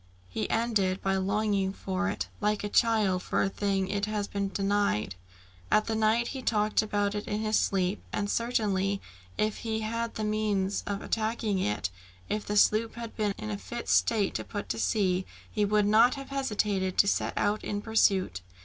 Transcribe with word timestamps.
He 0.29 0.49
ended 0.49 0.99
by 1.03 1.17
longing 1.17 1.73
for 1.73 2.09
it, 2.09 2.27
like 2.39 2.63
a 2.63 2.69
child 2.69 3.21
for 3.21 3.43
a 3.43 3.49
thing 3.49 3.83
which 3.83 3.93
it 3.93 4.05
has 4.07 4.27
been 4.27 4.49
denied. 4.49 5.13
At 5.69 5.95
night 5.95 6.29
he 6.29 6.41
talked 6.41 6.81
about 6.81 7.13
it 7.13 7.27
in 7.27 7.41
his 7.41 7.59
sleep, 7.59 8.01
and 8.11 8.27
certainly 8.27 8.99
if 9.37 9.57
he 9.57 9.81
had 9.81 9.91
had 9.95 10.15
the 10.15 10.23
means 10.23 10.81
of 10.87 11.03
attacking 11.03 11.59
it, 11.59 11.91
if 12.29 12.43
the 12.47 12.57
sloop 12.57 12.95
had 12.95 13.15
been 13.15 13.35
in 13.37 13.51
a 13.51 13.59
fit 13.59 13.87
state 13.87 14.33
to 14.33 14.43
put 14.43 14.69
to 14.69 14.79
sea, 14.79 15.23
he 15.51 15.65
would 15.65 15.85
not 15.85 16.15
have 16.15 16.29
hesitated 16.29 16.97
to 16.97 17.07
set 17.07 17.33
out 17.37 17.63
in 17.63 17.79
pursuit. 17.79 18.41